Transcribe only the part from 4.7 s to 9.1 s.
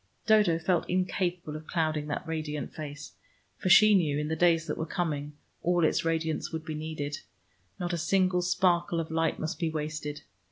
were coming, all its radiance would be needed: not a single sparkle